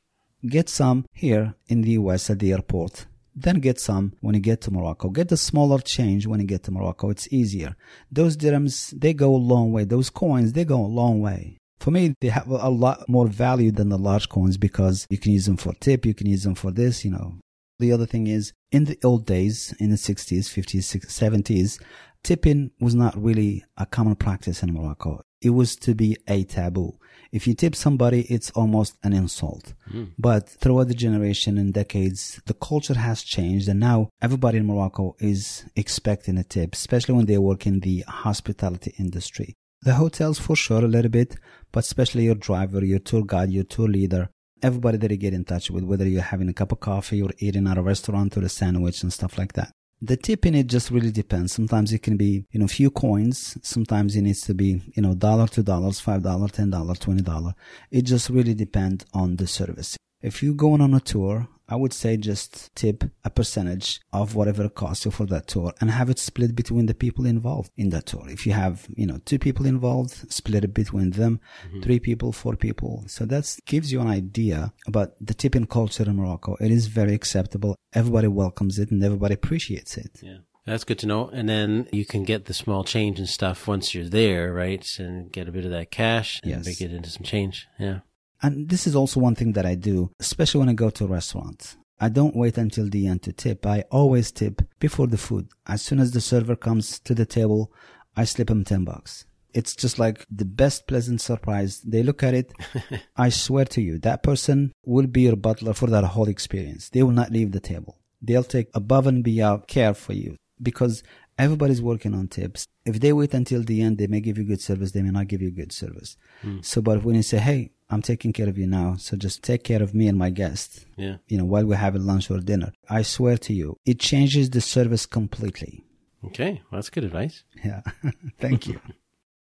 [0.48, 3.04] Get some here in the US at the airport.
[3.36, 5.10] Then get some when you get to Morocco.
[5.10, 7.10] Get the smaller change when you get to Morocco.
[7.10, 7.76] It's easier.
[8.10, 9.84] Those dirhams, they go a long way.
[9.84, 11.58] Those coins, they go a long way.
[11.78, 15.32] For me, they have a lot more value than the large coins because you can
[15.32, 17.36] use them for tip, you can use them for this, you know,
[17.78, 21.80] the other thing is, in the old days, in the 60s, 50s, 70s,
[22.22, 25.22] tipping was not really a common practice in Morocco.
[25.40, 26.98] It was to be a taboo.
[27.30, 29.74] If you tip somebody, it's almost an insult.
[29.92, 30.12] Mm.
[30.18, 35.14] But throughout the generation and decades, the culture has changed and now everybody in Morocco
[35.20, 39.54] is expecting a tip, especially when they work in the hospitality industry.
[39.82, 41.36] The hotels for sure a little bit,
[41.70, 44.30] but especially your driver, your tour guide, your tour leader,
[44.62, 47.30] everybody that you get in touch with, whether you're having a cup of coffee or
[47.38, 49.72] eating at a restaurant or a sandwich and stuff like that.
[50.00, 51.52] The tip in it just really depends.
[51.52, 53.58] Sometimes it can be, you know, few coins.
[53.62, 57.22] Sometimes it needs to be, you know, dollar, two dollars, five dollar, ten dollar, twenty
[57.22, 57.54] dollar.
[57.90, 59.96] It just really depends on the service.
[60.22, 64.64] If you're going on a tour I would say just tip a percentage of whatever
[64.64, 67.90] it costs you for that tour and have it split between the people involved in
[67.90, 68.24] that tour.
[68.28, 71.82] If you have, you know, two people involved, split it between them, mm-hmm.
[71.82, 73.04] three people, four people.
[73.06, 76.56] So that gives you an idea about the tipping culture in Morocco.
[76.60, 77.76] It is very acceptable.
[77.92, 80.20] Everybody welcomes it and everybody appreciates it.
[80.22, 80.38] Yeah.
[80.64, 81.28] That's good to know.
[81.28, 84.86] And then you can get the small change and stuff once you're there, right?
[84.98, 86.66] And get a bit of that cash and yes.
[86.66, 87.66] make it into some change.
[87.78, 88.00] Yeah.
[88.42, 91.08] And this is also one thing that I do, especially when I go to a
[91.08, 91.76] restaurant.
[92.00, 93.66] I don't wait until the end to tip.
[93.66, 95.48] I always tip before the food.
[95.66, 97.72] As soon as the server comes to the table,
[98.16, 99.24] I slip him 10 bucks.
[99.52, 101.80] It's just like the best pleasant surprise.
[101.80, 102.52] They look at it.
[103.16, 106.90] I swear to you, that person will be your butler for that whole experience.
[106.90, 107.98] They will not leave the table.
[108.22, 111.02] They'll take above and beyond care for you because
[111.38, 112.66] everybody's working on tips.
[112.84, 114.92] If they wait until the end, they may give you good service.
[114.92, 116.16] They may not give you good service.
[116.44, 116.64] Mm.
[116.64, 118.96] So, but when you say, Hey, I'm taking care of you now.
[118.98, 120.84] So just take care of me and my guest.
[120.96, 121.16] Yeah.
[121.26, 122.72] You know, while we're having lunch or dinner.
[122.88, 125.84] I swear to you, it changes the service completely.
[126.26, 126.60] Okay.
[126.70, 127.44] Well, that's good advice.
[127.64, 127.82] Yeah.
[128.38, 128.80] Thank you.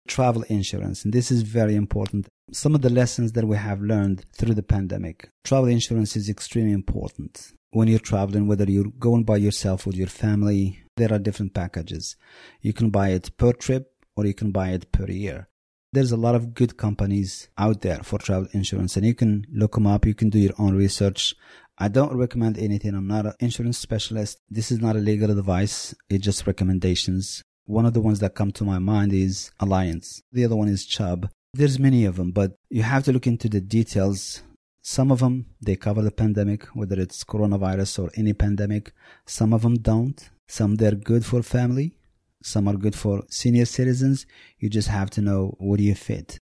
[0.09, 1.05] Travel insurance.
[1.05, 2.29] And this is very important.
[2.51, 5.31] Some of the lessons that we have learned through the pandemic.
[5.45, 7.53] Travel insurance is extremely important.
[7.71, 12.17] When you're traveling, whether you're going by yourself with your family, there are different packages.
[12.61, 15.49] You can buy it per trip or you can buy it per year
[15.93, 19.75] there's a lot of good companies out there for travel insurance and you can look
[19.75, 20.07] them up.
[20.07, 21.35] You can do your own research.
[21.79, 22.95] I don't recommend anything.
[22.95, 24.39] I'm not an insurance specialist.
[24.49, 25.95] This is not a legal advice.
[26.09, 27.43] It's just recommendations.
[27.67, 30.87] One of the ones that come to my mind is Allianz The other one is
[30.87, 31.29] Chubb.
[31.55, 34.43] There's many of them, but you have to look into the details.
[34.83, 38.93] Some of them, they cover the pandemic, whether it's coronavirus or any pandemic.
[39.27, 40.31] Some of them don't.
[40.49, 41.97] Some they're good for family
[42.43, 44.27] some are good for senior citizens.
[44.59, 46.39] You just have to know what do you fit.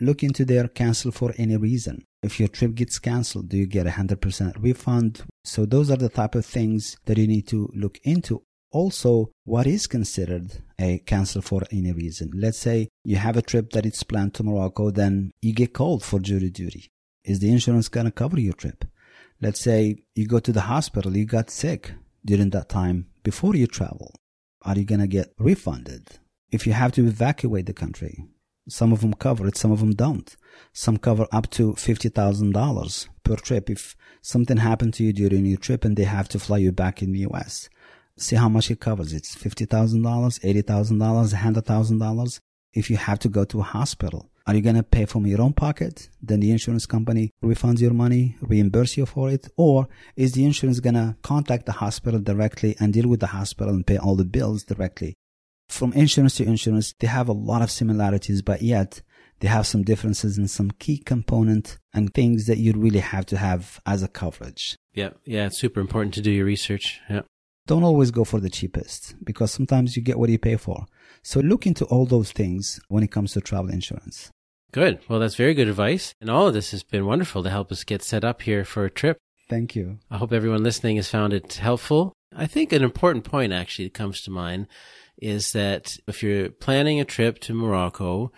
[0.00, 2.04] Look into their cancel for any reason.
[2.22, 5.22] If your trip gets canceled, do you get a 100% refund?
[5.44, 8.42] So those are the type of things that you need to look into.
[8.72, 12.30] Also, what is considered a cancel for any reason?
[12.34, 16.04] Let's say you have a trip that it's planned to Morocco, then you get called
[16.04, 16.88] for jury duty.
[17.24, 18.84] Is the insurance going to cover your trip?
[19.40, 21.92] Let's say you go to the hospital, you got sick
[22.24, 24.14] during that time before you travel.
[24.62, 26.06] Are you going to get refunded?
[26.50, 28.24] If you have to evacuate the country,
[28.68, 30.36] some of them cover it, some of them don't.
[30.72, 35.84] Some cover up to $50,000 per trip if something happened to you during your trip
[35.84, 37.68] and they have to fly you back in the US.
[38.18, 39.12] See how much it covers.
[39.12, 42.40] It's $50,000, $80,000, $100,000
[42.72, 44.29] if you have to go to a hospital.
[44.46, 46.08] Are you going to pay from your own pocket?
[46.22, 49.48] Then the insurance company refunds your money, reimburse you for it?
[49.56, 53.74] Or is the insurance going to contact the hospital directly and deal with the hospital
[53.74, 55.14] and pay all the bills directly?
[55.68, 59.02] From insurance to insurance, they have a lot of similarities, but yet
[59.38, 63.36] they have some differences in some key component and things that you really have to
[63.36, 64.76] have as a coverage.
[64.94, 67.00] Yeah, yeah, it's super important to do your research.
[67.08, 67.22] Yeah.
[67.70, 70.86] Don't always go for the cheapest because sometimes you get what you pay for.
[71.22, 74.32] So look into all those things when it comes to travel insurance.
[74.72, 74.98] Good.
[75.08, 76.12] Well, that's very good advice.
[76.20, 78.84] And all of this has been wonderful to help us get set up here for
[78.84, 79.18] a trip.
[79.48, 80.00] Thank you.
[80.10, 82.12] I hope everyone listening has found it helpful.
[82.34, 84.66] I think an important point actually that comes to mind
[85.22, 88.32] is that if you're planning a trip to Morocco,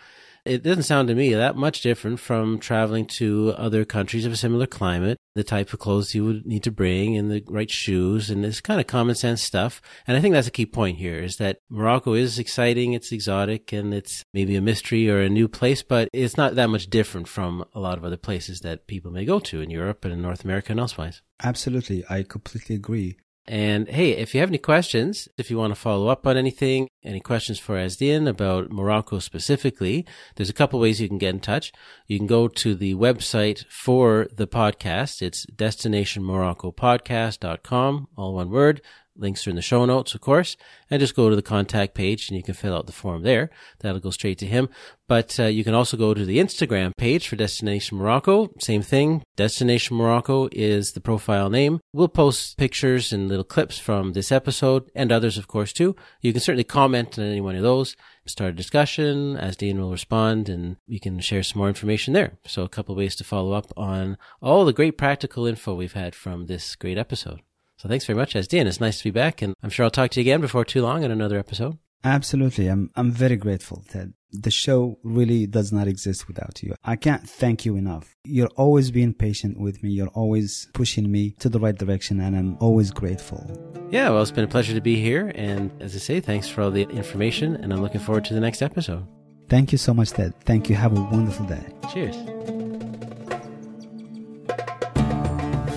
[0.44, 4.36] it doesn't sound to me that much different from traveling to other countries of a
[4.36, 5.18] similar climate.
[5.34, 8.60] The type of clothes you would need to bring and the right shoes and this
[8.60, 9.80] kind of common sense stuff.
[10.06, 13.72] And I think that's a key point here is that Morocco is exciting, it's exotic,
[13.72, 17.28] and it's maybe a mystery or a new place, but it's not that much different
[17.28, 20.22] from a lot of other places that people may go to in Europe and in
[20.22, 21.22] North America and elsewise.
[21.42, 22.04] Absolutely.
[22.10, 23.16] I completely agree.
[23.46, 26.86] And hey, if you have any questions, if you want to follow up on anything,
[27.02, 31.40] any questions for Asdin about Morocco specifically, there's a couple ways you can get in
[31.40, 31.72] touch.
[32.06, 35.22] You can go to the website for the podcast.
[35.22, 38.80] It's destinationmoroccopodcast.com, all one word.
[39.16, 40.56] Links are in the show notes, of course,
[40.90, 43.50] and just go to the contact page and you can fill out the form there.
[43.80, 44.68] That'll go straight to him.
[45.08, 48.50] But uh, you can also go to the Instagram page for Destination Morocco.
[48.58, 49.22] Same thing.
[49.36, 51.80] Destination Morocco is the profile name.
[51.92, 55.94] We'll post pictures and little clips from this episode and others, of course, too.
[56.22, 57.94] You can certainly comment on any one of those,
[58.24, 62.38] start a discussion Asdin will respond and we can share some more information there.
[62.46, 66.14] So a couple ways to follow up on all the great practical info we've had
[66.14, 67.40] from this great episode.
[67.82, 68.66] So thanks very much, Asdin.
[68.66, 70.82] It's nice to be back, and I'm sure I'll talk to you again before too
[70.82, 71.78] long in another episode.
[72.04, 72.68] Absolutely.
[72.68, 74.12] I'm, I'm very grateful, Ted.
[74.30, 76.76] The show really does not exist without you.
[76.84, 78.14] I can't thank you enough.
[78.22, 79.90] You're always being patient with me.
[79.90, 83.50] You're always pushing me to the right direction, and I'm always grateful.
[83.90, 85.32] Yeah, well, it's been a pleasure to be here.
[85.34, 88.40] And as I say, thanks for all the information, and I'm looking forward to the
[88.40, 89.04] next episode.
[89.48, 90.34] Thank you so much, Ted.
[90.44, 90.76] Thank you.
[90.76, 91.66] Have a wonderful day.
[91.92, 92.61] Cheers.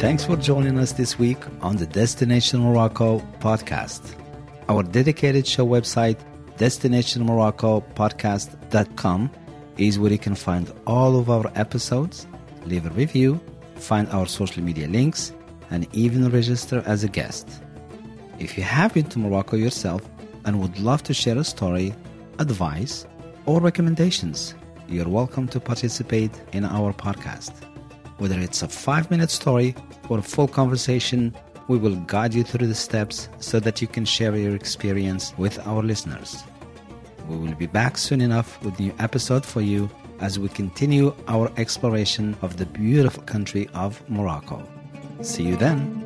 [0.05, 4.13] Thanks for joining us this week on the Destination Morocco podcast.
[4.69, 6.19] Our dedicated show website,
[6.57, 9.31] destinationmoroccopodcast.com,
[9.77, 12.27] is where you can find all of our episodes,
[12.67, 13.41] leave a review,
[13.77, 15.33] find our social media links,
[15.71, 17.49] and even register as a guest.
[18.37, 20.07] If you have been to Morocco yourself
[20.45, 21.95] and would love to share a story,
[22.37, 23.07] advice,
[23.47, 24.53] or recommendations,
[24.87, 27.53] you're welcome to participate in our podcast.
[28.17, 29.75] Whether it's a five minute story
[30.07, 31.35] or a full conversation,
[31.67, 35.59] we will guide you through the steps so that you can share your experience with
[35.67, 36.43] our listeners.
[37.27, 39.89] We will be back soon enough with new episode for you
[40.19, 44.65] as we continue our exploration of the beautiful country of Morocco.
[45.21, 46.01] See you then.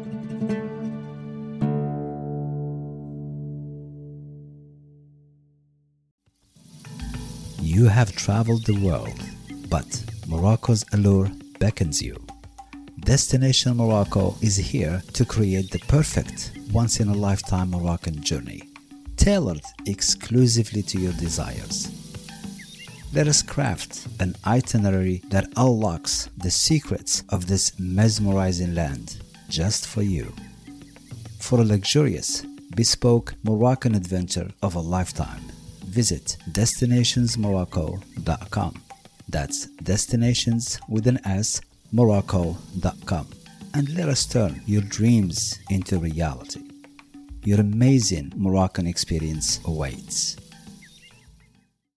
[7.62, 9.22] You have traveled the world,
[9.70, 11.30] but Morocco's allure
[11.60, 12.18] beckons you.
[13.02, 18.62] Destination Morocco is here to create the perfect once in a lifetime Moroccan journey,
[19.18, 21.90] tailored exclusively to your desires.
[23.14, 29.18] Let us craft an itinerary that unlocks the secrets of this mesmerizing land
[29.50, 30.32] just for you.
[31.40, 32.46] For a luxurious,
[32.76, 35.42] bespoke Moroccan adventure of a lifetime,
[35.86, 38.89] visit destinationsmorocco.com.
[39.30, 41.62] That's destinations with an S,
[41.92, 43.28] morocco.com.
[43.76, 46.64] And let us turn your dreams into reality.
[47.44, 50.36] Your amazing Moroccan experience awaits.